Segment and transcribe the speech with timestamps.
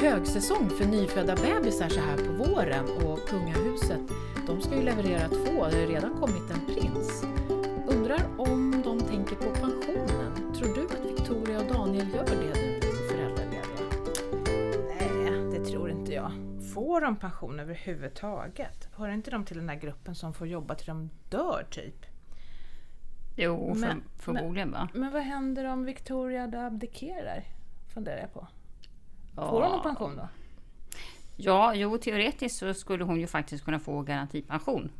[0.00, 4.00] högsäsong för nyfödda bebisar så här på våren och kungahuset,
[4.46, 7.24] de ska ju leverera två, det har redan kommit en prins.
[7.88, 10.54] Undrar om de tänker på pensionen?
[10.54, 13.62] Tror du att Victoria och Daniel gör det nu när föräldralediga?
[14.88, 16.32] Nej, det tror inte jag.
[16.74, 18.88] Får de pension överhuvudtaget?
[18.96, 22.06] Hör inte de till den där gruppen som får jobba till de dör, typ?
[23.36, 24.88] Jo, för, Men- förmodligen va?
[24.94, 27.44] Men vad händer om Victoria abdikerar?
[27.94, 28.46] Funderar jag på.
[29.46, 30.28] Får hon någon pension då?
[31.36, 34.90] Ja, jo teoretiskt så skulle hon ju faktiskt kunna få garantipension.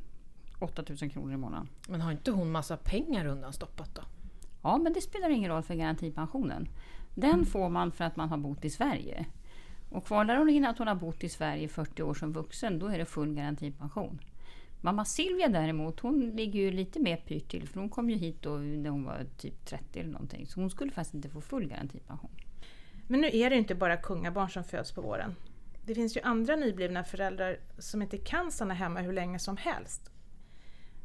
[0.59, 1.69] 8000 kronor i månaden.
[1.89, 4.03] Men har inte hon massa pengar undanstoppat då?
[4.63, 6.69] Ja, men det spelar ingen roll för garantipensionen.
[7.15, 9.27] Den får man för att man har bott i Sverige.
[9.91, 12.79] Och kvarlar hon in att hon har bott i Sverige i 40 år som vuxen,
[12.79, 14.21] då är det full garantipension.
[14.81, 18.43] Mamma Silvia däremot, hon ligger ju lite mer pyrt till för hon kom ju hit
[18.43, 20.47] då när hon var typ 30 eller någonting.
[20.47, 22.31] Så hon skulle faktiskt inte få full garantipension.
[23.11, 25.35] Men nu är det ju inte bara kungabarn som föds på våren.
[25.85, 30.11] Det finns ju andra nyblivna föräldrar som inte kan stanna hemma hur länge som helst.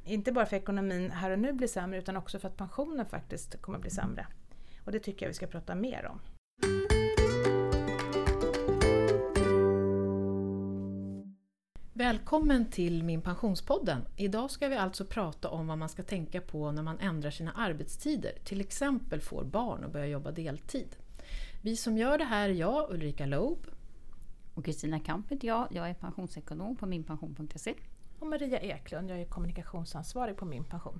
[0.05, 3.61] Inte bara för ekonomin här och nu blir sämre utan också för att pensionen faktiskt
[3.61, 4.27] kommer bli sämre.
[4.85, 6.19] Och det tycker jag vi ska prata mer om.
[11.93, 14.01] Välkommen till Min Pensionspodden.
[14.17, 17.51] Idag ska vi alltså prata om vad man ska tänka på när man ändrar sina
[17.51, 20.95] arbetstider, till exempel får barn och börjar jobba deltid.
[21.65, 23.67] Vi som gör det här är jag, Ulrika Loeb.
[24.53, 25.67] Och Kristina Kamp heter jag.
[25.71, 27.73] Jag är pensionsekonom på minpension.se.
[28.19, 30.99] Och Maria Eklund, jag är kommunikationsansvarig på Min Pension.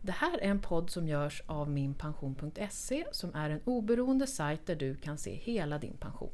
[0.00, 4.76] Det här är en podd som görs av minpension.se som är en oberoende sajt där
[4.76, 6.32] du kan se hela din pension.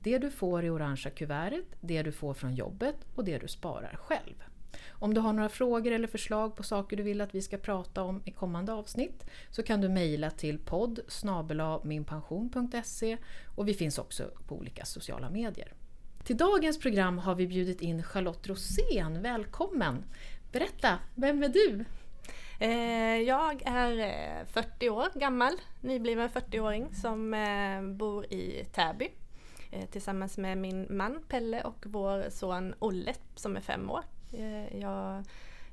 [0.00, 3.96] Det du får i orangea kuvertet, det du får från jobbet och det du sparar
[3.96, 4.44] själv.
[4.90, 8.02] Om du har några frågor eller förslag på saker du vill att vi ska prata
[8.02, 11.00] om i kommande avsnitt så kan du mejla till podd
[11.82, 13.16] minpension.se
[13.56, 15.72] och vi finns också på olika sociala medier.
[16.24, 19.22] Till dagens program har vi bjudit in Charlotte Rosén.
[19.22, 20.04] Välkommen!
[20.52, 21.84] Berätta, vem är du?
[22.60, 29.08] Eh, jag är eh, 40 år gammal, nybliven 40-åring som eh, bor i Täby
[29.90, 34.04] tillsammans med min man Pelle och vår son Olle som är fem år.
[34.32, 35.24] Eh, Jag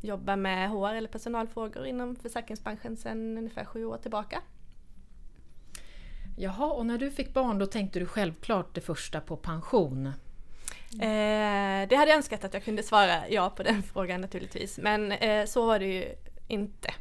[0.01, 4.41] jobbar med HR eller personalfrågor inom försäkringsbranschen sedan ungefär sju år tillbaka.
[6.39, 10.05] Jaha, och när du fick barn då tänkte du självklart det första på pension.
[10.93, 15.11] Eh, det hade jag önskat att jag kunde svara ja på den frågan naturligtvis, men
[15.11, 16.15] eh, så var det ju
[16.47, 16.93] inte.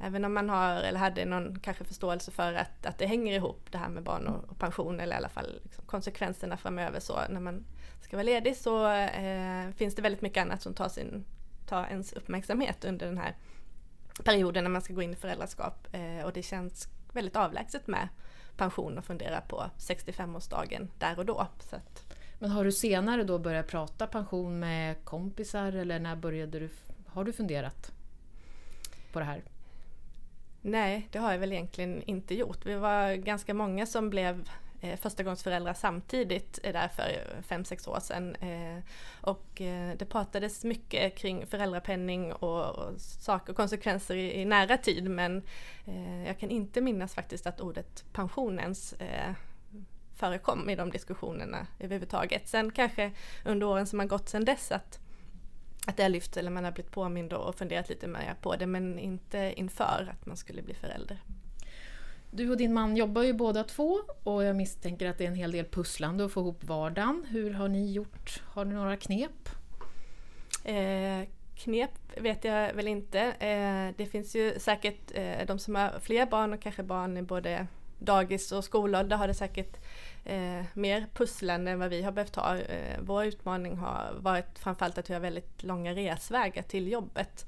[0.00, 3.72] Även om man har, eller hade någon kanske förståelse för att, att det hänger ihop
[3.72, 7.20] det här med barn och, och pension, eller i alla fall liksom konsekvenserna framöver så
[7.28, 7.64] när man
[8.00, 11.24] ska vara ledig så eh, finns det väldigt mycket annat som tar, sin,
[11.66, 13.36] tar ens uppmärksamhet under den här
[14.24, 18.08] perioden när man ska gå in i föräldraskap eh, och det känns väldigt avlägset med
[18.56, 21.46] pension och fundera på 65-årsdagen där och då.
[21.70, 26.58] Så att, Men har du senare då börjat prata pension med kompisar eller när började
[26.58, 26.68] du,
[27.06, 27.92] har du funderat
[29.12, 29.42] på det här?
[30.68, 32.66] Nej, det har jag väl egentligen inte gjort.
[32.66, 34.48] Vi var ganska många som blev
[34.80, 38.36] eh, förstagångsföräldrar samtidigt eh, där för fem sex år sedan.
[38.36, 38.84] Eh,
[39.20, 44.76] och eh, det pratades mycket kring föräldrapenning och, och saker och konsekvenser i, i nära
[44.76, 45.42] tid men
[45.86, 49.32] eh, jag kan inte minnas faktiskt att ordet pension ens eh,
[50.14, 52.48] förekom i de diskussionerna överhuvudtaget.
[52.48, 53.12] Sen kanske
[53.44, 54.98] under åren som har gått sedan dess att
[55.88, 58.66] att det har lyfts eller man har blivit påmind och funderat lite mer på det
[58.66, 61.22] men inte inför att man skulle bli förälder.
[62.30, 65.34] Du och din man jobbar ju båda två och jag misstänker att det är en
[65.34, 67.26] hel del pusslande att få ihop vardagen.
[67.28, 68.42] Hur har ni gjort?
[68.46, 69.48] Har ni några knep?
[70.64, 73.20] Eh, knep vet jag väl inte.
[73.20, 77.22] Eh, det finns ju säkert eh, de som har fler barn och kanske barn i
[77.22, 77.66] både
[77.98, 79.76] dagis och skolålder har det säkert
[80.24, 82.56] eh, mer pusslande än vad vi har behövt ha.
[82.56, 87.46] Eh, vår utmaning har varit framförallt att vi har väldigt långa resvägar till jobbet.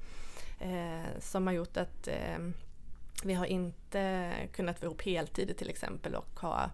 [0.60, 2.38] Eh, som har gjort att eh,
[3.24, 6.70] vi har inte kunnat få ihop heltider till exempel och ha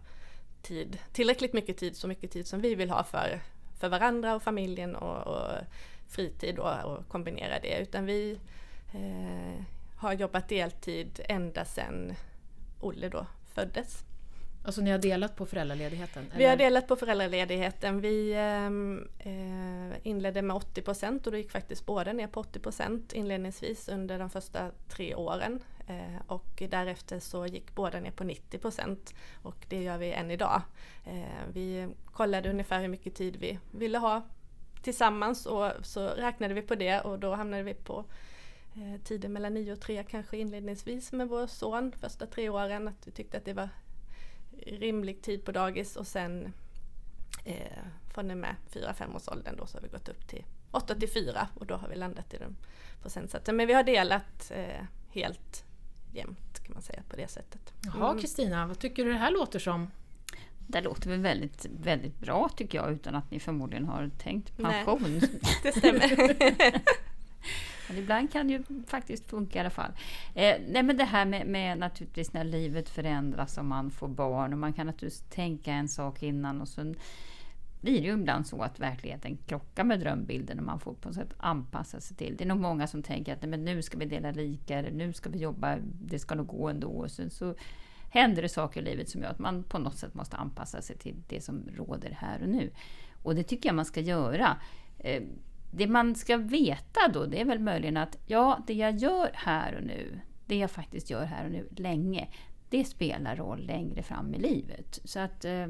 [0.63, 3.41] tid, tillräckligt mycket tid, så mycket tid som vi vill ha för,
[3.79, 5.53] för varandra och familjen och, och
[6.09, 7.79] fritid och, och kombinera det.
[7.79, 8.39] Utan vi
[8.95, 9.65] eh,
[9.97, 12.15] har jobbat deltid ända sedan
[12.81, 13.27] Olle då
[13.57, 14.05] föddes.
[14.65, 16.25] Alltså ni har delat på föräldraledigheten?
[16.37, 16.65] Vi har eller?
[16.65, 18.01] delat på föräldraledigheten.
[18.01, 22.59] Vi ehm, eh, inledde med 80 procent och då gick faktiskt båda ner på 80
[22.59, 25.61] procent inledningsvis under de första tre åren.
[25.89, 30.31] Eh, och därefter så gick båda ner på 90 procent och det gör vi än
[30.31, 30.63] idag.
[31.05, 34.23] Eh, vi kollade ungefär hur mycket tid vi ville ha
[34.83, 38.05] tillsammans och så räknade vi på det och då hamnade vi på
[38.77, 42.89] eh, tider mellan 9 och 3 kanske inledningsvis med vår son första tre åren.
[42.89, 43.69] Att vi tyckte att det var
[44.67, 46.53] rimlig tid på dagis och sen
[47.45, 47.79] eh,
[48.15, 51.11] från och med 4-5 års åldern då så har vi gått upp till 8 till
[51.11, 52.57] 4 och då har vi landat i den
[53.03, 53.57] procentsatsen.
[53.57, 55.65] Men vi har delat eh, helt
[56.13, 57.73] jämnt kan man säga på det sättet.
[57.83, 58.21] Jaha Mm.
[58.21, 59.91] Kristina, vad tycker du det här låter som?
[60.69, 64.85] Det låter väl väldigt, väldigt bra tycker jag utan att ni förmodligen har tänkt Nej.
[64.85, 65.21] pension.
[65.63, 66.09] Det stämmer.
[67.89, 69.91] Men ibland kan det ju faktiskt funka i alla fall.
[70.35, 74.53] Eh, nej men det här med, med naturligtvis när livet förändras och man får barn
[74.53, 76.97] och man kan naturligtvis tänka en sak innan och sen
[77.81, 81.17] blir det ju ibland så att verkligheten krockar med drömbilden och man får på något
[81.17, 82.37] sätt anpassa sig till.
[82.37, 84.91] Det är nog många som tänker att nej, men nu ska vi dela lika, eller
[84.91, 86.89] nu ska vi jobba, det ska nog gå ändå.
[86.89, 87.55] Och sen så
[88.11, 90.97] händer det saker i livet som gör att man på något sätt måste anpassa sig
[90.97, 92.71] till det som råder här och nu.
[93.23, 94.57] Och det tycker jag man ska göra.
[94.99, 95.23] Eh,
[95.77, 99.75] det man ska veta då, det är väl möjligen att ja, det jag gör här
[99.77, 102.29] och nu, det jag faktiskt gör här och nu länge,
[102.71, 105.01] det spelar roll längre fram i livet.
[105.05, 105.67] Så att eh,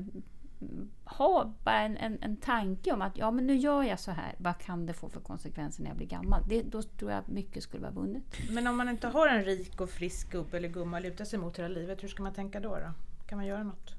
[1.05, 4.35] ha bara en, en, en tanke om att ja, men nu gör jag så här.
[4.39, 6.43] Vad kan det få för konsekvenser när jag blir gammal?
[6.49, 8.23] Det, då tror jag mycket skulle vara vunnet.
[8.51, 11.39] Men om man inte har en rik och frisk gubbe eller gumma att luta sig
[11.39, 12.69] mot hela livet, hur ska man tänka då?
[12.69, 12.93] då?
[13.27, 13.95] Kan man göra något?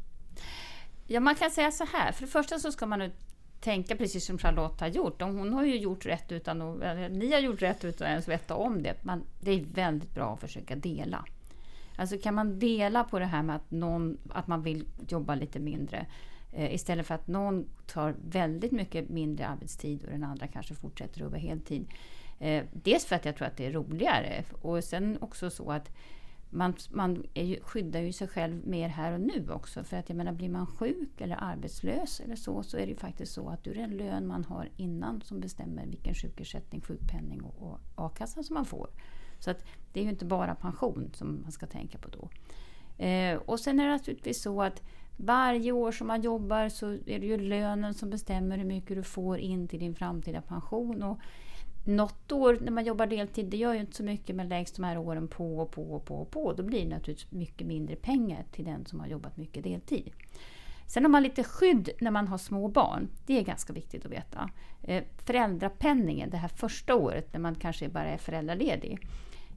[1.07, 2.11] Ja, man kan säga så här.
[2.11, 3.11] För det första så ska man nu
[3.59, 5.21] tänka precis som Charlotte har gjort.
[5.21, 8.55] Hon har ju gjort rätt utan att, ni har gjort rätt utan att ens veta
[8.55, 8.95] om det.
[9.03, 11.25] Men det är väldigt bra att försöka dela.
[11.95, 15.59] Alltså kan man dela på det här med att, någon, att man vill jobba lite
[15.59, 16.05] mindre
[16.53, 21.13] eh, istället för att någon tar väldigt mycket mindre arbetstid och den andra kanske fortsätter
[21.13, 21.87] att jobba heltid.
[22.39, 25.91] Eh, dels för att jag tror att det är roligare och sen också så att
[26.57, 29.83] man, man är ju, skyddar ju sig själv mer här och nu också.
[29.83, 32.97] För att jag menar, blir man sjuk eller arbetslös eller så, så är det ju
[32.97, 37.41] faktiskt så att det är den lön man har innan som bestämmer vilken sjukersättning, sjukpenning
[37.41, 38.89] och, och a-kassa som man får.
[39.39, 42.29] Så att det är ju inte bara pension som man ska tänka på då.
[43.05, 44.81] Eh, och sen är det naturligtvis så att
[45.17, 49.03] varje år som man jobbar så är det ju lönen som bestämmer hur mycket du
[49.03, 51.03] får in till din framtida pension.
[51.03, 51.19] Och
[51.87, 54.83] något år när man jobbar deltid, det gör ju inte så mycket men läggs de
[54.83, 57.95] här åren på och på och på och på, då blir det naturligtvis mycket mindre
[57.95, 60.11] pengar till den som har jobbat mycket deltid.
[60.87, 63.09] Sen har man lite skydd när man har små barn.
[63.25, 64.49] Det är ganska viktigt att veta.
[64.83, 69.07] Eh, föräldrapenningen, det här första året när man kanske bara är föräldraledig,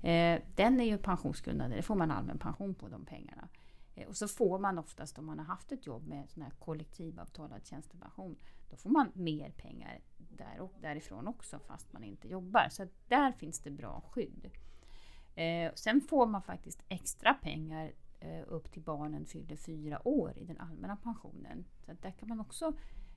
[0.02, 1.76] eh, den är ju pensionsgrundande.
[1.76, 3.48] Det får man allmän pension på de pengarna.
[3.94, 6.52] Eh, och så får man oftast om man har haft ett jobb med sån här
[6.58, 8.36] kollektivavtalad tjänstepension,
[8.70, 12.68] då får man mer pengar där och därifrån också fast man inte jobbar.
[12.70, 14.50] Så där finns det bra skydd.
[15.34, 20.44] Eh, sen får man faktiskt extra pengar eh, upp till barnen fyller fyra år i
[20.44, 21.64] den allmänna pensionen.
[21.86, 22.72] Så där kan man också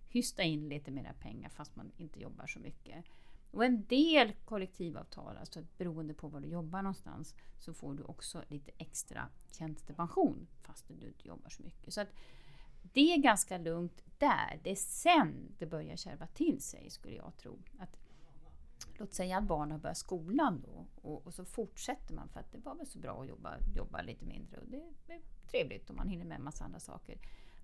[0.10, 3.06] hysta in lite mera pengar fast man inte jobbar så mycket.
[3.52, 8.44] Och en del kollektivavtal, alltså beroende på var du jobbar någonstans, så får du också
[8.48, 11.94] lite extra tjänstepension fast du inte jobbar så mycket.
[11.94, 12.10] Så att
[12.94, 14.60] det är ganska lugnt där.
[14.64, 17.60] Det är sen det börjar kärva till sig skulle jag tro.
[17.80, 17.98] Att,
[18.94, 22.58] låt säga att barnen börjar skolan då och, och, så fortsätter man för att det
[22.58, 24.78] var väl så bra att jobba, jobba lite mindre och det
[25.14, 27.18] är trevligt om man hinner med en massa andra saker.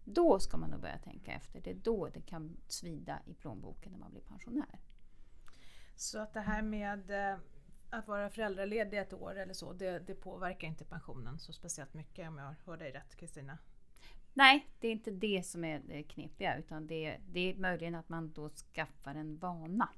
[0.03, 1.61] Då ska man nog börja tänka efter.
[1.61, 4.79] Det är då det kan svida i plånboken när man blir pensionär.
[5.95, 7.39] Så att det här med eh,
[7.89, 12.27] att vara föräldraledig ett år eller så, det, det påverkar inte pensionen så speciellt mycket
[12.27, 13.57] om jag hör dig rätt Kristina?
[14.33, 17.95] Nej, det är inte det som är det knepiga utan det är, det är möjligen
[17.95, 19.89] att man då skaffar en vana.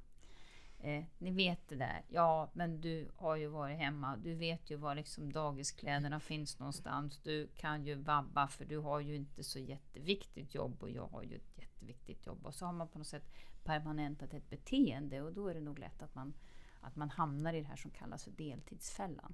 [0.83, 4.75] Eh, ni vet det där, ja men du har ju varit hemma, du vet ju
[4.75, 9.59] var liksom dagiskläderna finns någonstans, du kan ju vabba för du har ju inte så
[9.59, 12.45] jätteviktigt jobb och jag har ju ett jätteviktigt jobb.
[12.45, 13.31] Och så har man på något sätt
[13.63, 16.33] permanentat ett beteende och då är det nog lätt att man,
[16.81, 19.33] att man hamnar i det här som kallas för deltidsfällan.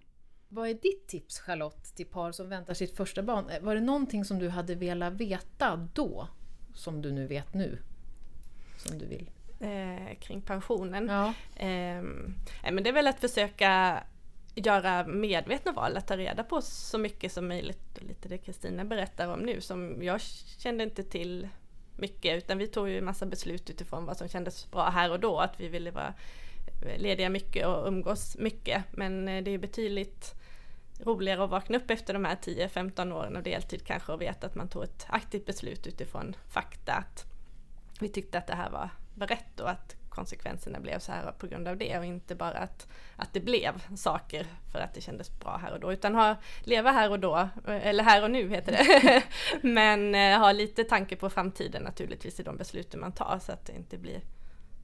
[0.49, 3.51] Vad är ditt tips Charlotte till par som väntar sitt första barn?
[3.61, 6.27] Var det någonting som du hade velat veta då,
[6.73, 7.77] som du nu vet nu?
[8.77, 9.29] Som du vill?
[9.59, 11.07] Eh, kring pensionen.
[11.07, 11.27] Ja.
[11.65, 12.03] Eh,
[12.71, 14.03] men det är väl att försöka
[14.55, 18.01] göra medvetna val, att ta reda på så mycket som möjligt.
[18.01, 20.21] Lite det Kristina berättar om nu som jag
[20.57, 21.47] kände inte till
[21.97, 25.19] mycket utan vi tog ju en massa beslut utifrån vad som kändes bra här och
[25.19, 25.39] då.
[25.39, 26.13] Att vi ville vara
[26.97, 28.83] lediga mycket och umgås mycket.
[28.91, 30.35] Men det är betydligt
[30.99, 34.55] roligare att vakna upp efter de här 10-15 åren av deltid kanske och veta att
[34.55, 36.93] man tog ett aktivt beslut utifrån fakta.
[36.93, 37.25] Att
[37.99, 41.47] vi tyckte att det här var, var rätt och att konsekvenserna blev så här på
[41.47, 45.39] grund av det och inte bara att, att det blev saker för att det kändes
[45.39, 48.71] bra här och då utan ha, leva här och då, eller här och nu heter
[48.71, 49.23] det.
[49.67, 53.65] Men eh, ha lite tanke på framtiden naturligtvis i de besluten man tar så att
[53.65, 54.21] det inte blir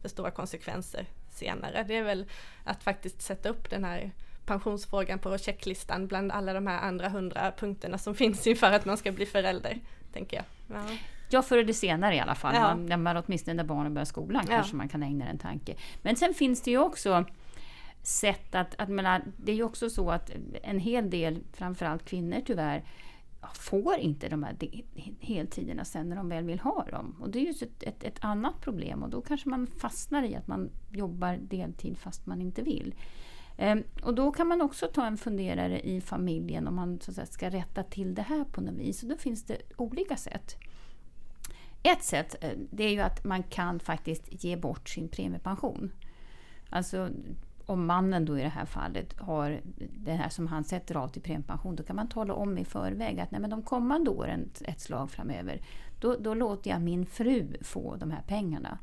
[0.01, 1.83] för stora konsekvenser senare.
[1.87, 2.25] Det är väl
[2.63, 4.11] att faktiskt sätta upp den här
[4.45, 8.97] pensionsfrågan på checklistan bland alla de här andra hundra punkterna som finns inför att man
[8.97, 9.79] ska bli förälder,
[10.13, 10.45] tänker jag.
[10.77, 10.83] Ja.
[11.29, 12.55] Ja, förr eller senare i alla fall.
[12.55, 12.61] Ja.
[12.61, 14.55] Man, när man, åtminstone när barnen börjar skolan Ja.
[14.55, 15.75] kanske man kan ägna en tanke.
[16.01, 17.25] Men sen finns det ju också
[18.01, 20.31] sätt att, att menar, det är ju också så att
[20.63, 22.83] en hel del, framförallt kvinnor tyvärr,
[23.53, 24.83] får inte de här de-
[25.19, 27.15] heltiderna sen när de väl vill ha dem.
[27.19, 30.35] Och det är ju ett, ett, ett annat problem och då kanske man fastnar i
[30.35, 32.95] att man jobbar deltid fast man inte vill.
[33.57, 37.15] Ehm, och då kan man också ta en funderare i familjen om man så att
[37.15, 39.03] säga, ska rätta till det här på något vis.
[39.03, 40.57] Och då finns det olika sätt.
[41.83, 45.91] Ett sätt eh, det är ju att man kan faktiskt ge bort sin premiepension.
[46.69, 47.09] Alltså
[47.65, 51.21] om mannen då i det här fallet har det här som han sätter av till
[51.21, 54.81] premiepension, då kan man tala om i förväg att nej, men de kommande åren, ett
[54.81, 55.61] slag framöver,
[55.99, 58.77] då, då låter jag min fru få de här pengarna.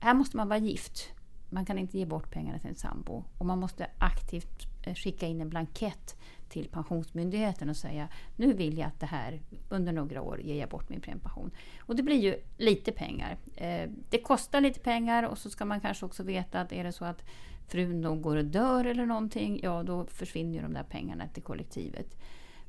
[0.00, 1.12] Här måste man vara gift.
[1.50, 3.24] Man kan inte ge bort pengarna till en sambo.
[3.38, 6.16] Och man måste aktivt eh, skicka in en blankett
[6.48, 10.68] till Pensionsmyndigheten och säga nu vill jag att det här under några år ger jag
[10.68, 11.50] bort min premiepension.
[11.78, 13.36] Och det blir ju lite pengar.
[13.56, 16.92] Eh, det kostar lite pengar och så ska man kanske också veta att är det
[16.92, 17.24] så att
[17.68, 21.42] frun då går och dör eller någonting, ja då försvinner ju de där pengarna till
[21.42, 22.16] kollektivet.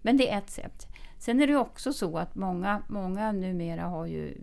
[0.02, 0.88] Men det är ett sätt.
[1.18, 4.38] Sen är det också så att många, många numera har ju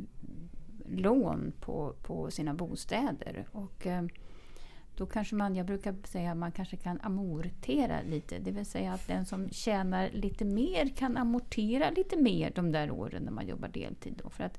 [0.89, 3.49] lån på, på sina bostäder.
[3.53, 4.03] Och eh,
[4.97, 8.39] då kanske man, jag brukar säga att man kanske kan amortera lite.
[8.39, 12.91] Det vill säga att den som tjänar lite mer kan amortera lite mer de där
[12.91, 14.21] åren när man jobbar deltid.
[14.23, 14.31] Då.
[14.31, 14.59] För att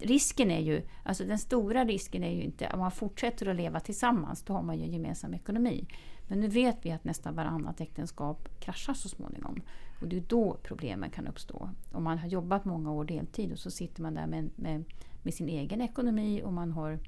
[0.00, 3.80] risken är ju, alltså den stora risken är ju inte om man fortsätter att leva
[3.80, 5.86] tillsammans, då har man ju en gemensam ekonomi.
[6.28, 9.62] Men nu vet vi att nästan varannat äktenskap kraschar så småningom.
[10.00, 11.70] Och det är då problemen kan uppstå.
[11.92, 14.84] Om man har jobbat många år deltid och så sitter man där med, med,
[15.22, 16.98] med sin egen ekonomi och man har,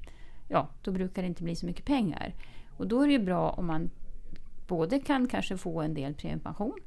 [0.51, 2.33] ja, då brukar det inte bli så mycket pengar.
[2.77, 3.89] Och då är det ju bra om man
[4.67, 6.79] både kan kanske få en del premiepension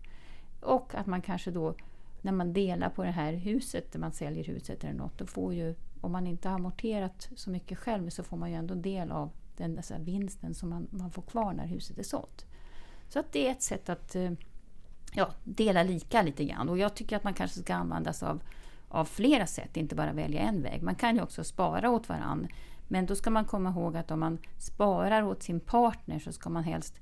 [0.61, 1.75] och att man kanske då
[2.23, 5.54] när man delar på det här huset, när man säljer huset eller något, då får
[5.54, 9.12] ju, om man inte har amorterat så mycket själv så får man ju ändå del
[9.12, 12.47] av den alltså vinsten som man, man får kvar när huset är sålt.
[13.09, 14.33] Så att det är ett sätt att eh,
[15.14, 16.68] ja, dela lika lite grann.
[16.68, 18.42] Och jag tycker att man kanske ska använda sig av,
[18.88, 20.83] av flera sätt, inte bara välja en väg.
[20.83, 22.49] Man kan ju också spara åt varandra.
[22.94, 26.50] Men då ska man komma ihåg att om man sparar åt sin partner så ska
[26.50, 27.00] man helst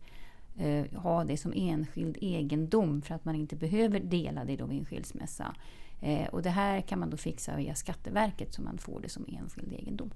[0.58, 4.78] eh, ha det som enskild egendom för att man inte behöver dela det då vid
[4.78, 5.54] en skilsmässa.
[6.00, 9.26] Eh, och det här kan man då fixa via Skatteverket så man får det som
[9.28, 10.10] enskild egendom.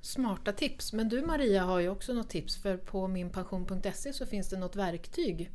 [0.00, 0.92] Smarta tips.
[0.92, 4.76] Men du Maria har ju också något tips för på minpension.se så finns det något
[4.76, 5.50] verktyg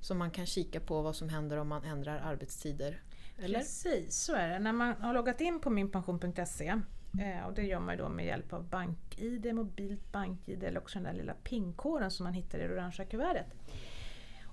[0.00, 3.00] som man kan kika på vad som händer om man ändrar arbetstider.
[3.38, 3.58] Eller?
[3.58, 4.58] Precis, så är det.
[4.58, 6.80] När man har loggat in på minpension.se
[7.18, 11.04] eh, och det gör man då med hjälp av BankID, mobilt BankID eller också den
[11.04, 13.46] där lilla PIN-koden som man hittar i det orangea kuvertet.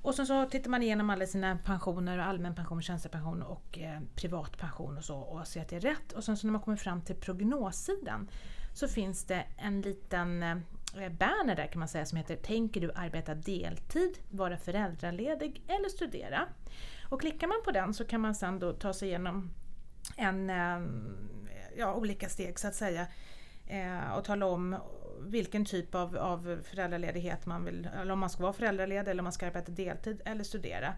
[0.02, 4.98] Och sen så tittar man igenom alla sina pensioner, allmän pension, tjänstepension och eh, privatpension
[4.98, 6.12] och så och ser att det är rätt.
[6.12, 8.30] Och sen så när man kommer fram till prognossidan
[8.74, 10.58] så finns det en liten eh,
[11.12, 16.48] banner där kan man säga som heter Tänker du arbeta deltid, vara föräldraledig eller studera?
[17.10, 19.52] Och klickar man på den så kan man sen då ta sig igenom
[20.18, 20.80] en, eh,
[21.78, 23.08] ja, olika steg så att säga
[23.68, 24.76] eh, och tala om
[25.22, 29.24] vilken typ av, av föräldraledighet man vill, eller om man ska vara föräldraledig eller om
[29.24, 30.94] man ska arbeta deltid eller studera.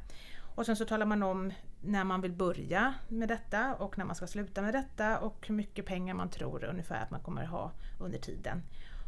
[0.55, 4.15] Och sen så talar man om när man vill börja med detta och när man
[4.15, 7.71] ska sluta med detta och hur mycket pengar man tror ungefär att man kommer ha
[7.99, 8.63] under tiden.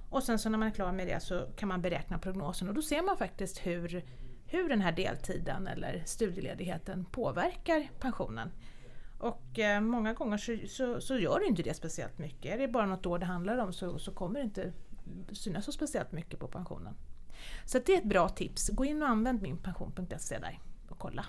[0.10, 2.74] Och sen så när man är klar med det så kan man beräkna prognosen och
[2.74, 4.04] då ser man faktiskt hur,
[4.46, 8.52] hur den här deltiden eller studieledigheten påverkar pensionen.
[9.24, 12.54] Och eh, många gånger så, så, så gör det inte det speciellt mycket.
[12.54, 14.74] Är det bara något år det handlar om så, så kommer det inte
[15.32, 16.94] synas så speciellt mycket på pensionen.
[17.66, 18.70] Så det är ett bra tips.
[18.70, 21.26] Gå in och använd minpension.se där och kolla.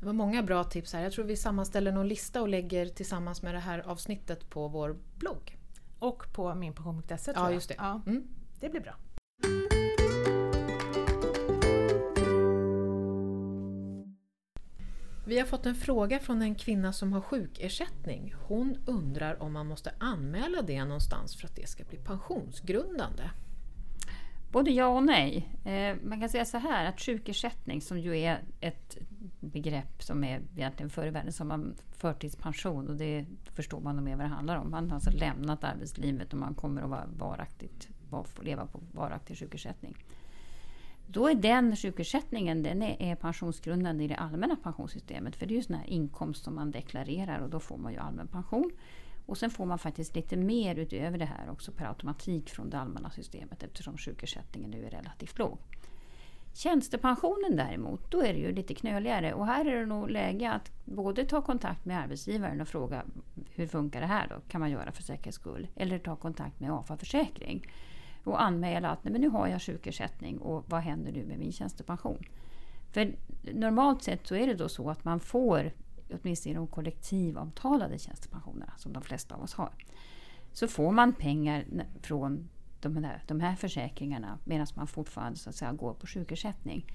[0.00, 1.02] Det var många bra tips här.
[1.02, 4.96] Jag tror vi sammanställer någon lista och lägger tillsammans med det här avsnittet på vår
[5.18, 5.58] blogg.
[5.98, 7.54] Och på minpension.se tror Ja, jag.
[7.54, 7.74] just det.
[7.78, 8.26] Ja, Mm.
[8.60, 8.94] det blir bra.
[15.24, 18.34] Vi har fått en fråga från en kvinna som har sjukersättning.
[18.46, 23.22] Hon undrar om man måste anmäla det någonstans för att det ska bli pensionsgrundande.
[24.52, 25.48] Både ja och nej.
[25.64, 28.98] Eh, man kan säga så här att sjukersättning som ju är ett
[29.40, 34.04] begrepp som är egentligen förr i världen som man förtidspension och det förstår man nog
[34.04, 34.70] mer vad det handlar om.
[34.70, 37.88] Man har alltså lämnat arbetslivet och man kommer att vara varaktigt,
[38.40, 39.96] leva på varaktig sjukersättning.
[41.12, 45.36] Då är den sjukersättningen den är, är pensionsgrundande i det allmänna pensionssystemet.
[45.36, 47.98] För det är ju sån här inkomst som man deklarerar och då får man ju
[47.98, 48.70] allmän pension.
[49.26, 52.78] Och sen får man faktiskt lite mer utöver det här också per automatik från det
[52.78, 55.58] allmänna systemet eftersom sjukersättningen nu är relativt låg.
[56.54, 60.70] Tjänstepensionen däremot, då är det ju lite knöligare och här är det nog läge att
[60.84, 63.04] både ta kontakt med arbetsgivaren och fråga
[63.50, 64.34] hur funkar det här då?
[64.48, 65.68] Kan man göra för säkerhets skull?
[65.76, 67.66] Eller ta kontakt med AFA Försäkring
[68.24, 71.52] och anmäla att Nej, men nu har jag sjukersättning och vad händer nu med min
[71.52, 72.18] tjänstepension?
[72.92, 75.72] För normalt sett så är det då så att man får,
[76.10, 79.70] åtminstone i de kollektivavtalade tjänstepensionerna som de flesta av oss har,
[80.52, 81.64] så får man pengar
[82.02, 82.48] från
[82.80, 86.86] de här, de här försäkringarna medan man fortfarande så att säga, går på sjukersättning.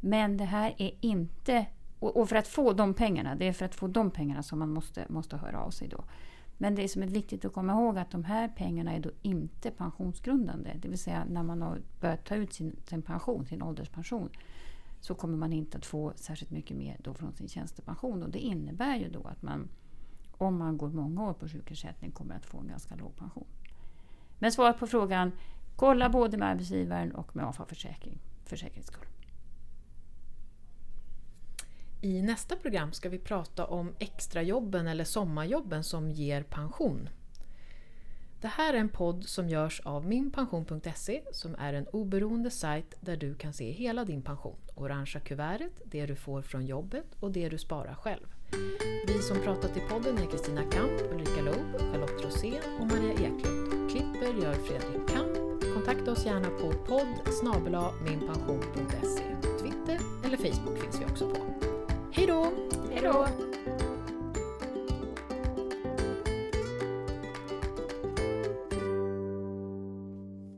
[0.00, 1.66] Men det här är inte...
[1.98, 4.70] Och, för att få de pengarna, det är för att få de pengarna som man
[4.70, 6.04] måste, måste höra av sig då.
[6.58, 9.70] Men det som är viktigt att komma ihåg att de här pengarna är då inte
[9.70, 10.70] pensionsgrundande.
[10.82, 14.28] Det vill säga när man har börjat ta ut sin, sin pension, sin ålderspension,
[15.00, 18.22] så kommer man inte att få särskilt mycket mer då från sin tjänstepension.
[18.22, 19.68] Och det innebär ju då att man,
[20.38, 23.46] om man går många år på sjukersättning, kommer att få en ganska låg pension.
[24.38, 25.32] Men svaret på frågan,
[25.76, 29.06] kolla både med arbetsgivaren och med AFA Försäkring för säkerhets skull.
[32.06, 37.08] I nästa program ska vi prata om extrajobben eller sommarjobben som ger pension.
[38.40, 43.16] Det här är en podd som görs av minpension.se som är en oberoende sajt där
[43.16, 44.56] du kan se hela din pension.
[44.74, 48.26] Orangea kuvertet, det du får från jobbet och det du sparar själv.
[49.06, 53.90] Vi som pratat i podden är Kristina Kamp, Ulrika Loob, Charlotte Rosén och Maria Eklund.
[53.90, 55.62] Klipper gör Fredrik Kamp.
[55.74, 57.06] Kontakta oss gärna på podd
[58.04, 59.24] minpension.se.
[59.60, 61.75] Twitter eller Facebook finns vi också på.
[62.16, 63.26] Hej då!